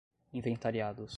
[0.33, 1.05] inventariados